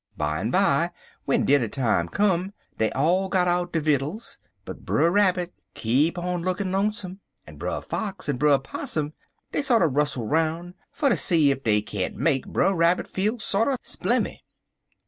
"Bimeby, 0.17 0.89
w'en 1.27 1.45
dinner 1.45 1.67
time 1.67 2.09
come, 2.09 2.53
dey 2.79 2.89
all 2.93 3.29
got 3.29 3.47
out 3.47 3.71
der 3.71 3.81
vittles, 3.81 4.39
but 4.65 4.83
Brer 4.83 5.11
Rabbit 5.11 5.53
keep 5.75 6.17
on 6.17 6.41
lookin' 6.41 6.71
lonesome, 6.71 7.19
en 7.45 7.57
Brer 7.57 7.81
Fox 7.81 8.27
en 8.27 8.37
Brer 8.37 8.57
Possum 8.57 9.13
dey 9.51 9.61
sorter 9.61 9.87
rustle 9.87 10.25
roun' 10.27 10.73
fer 10.91 11.09
ter 11.09 11.15
see 11.15 11.51
ef 11.51 11.61
dey 11.61 11.83
can't 11.83 12.15
make 12.15 12.47
Brer 12.47 12.73
Rabbit 12.73 13.07
feel 13.07 13.37
sorter 13.37 13.75
splimmy." 13.83 14.39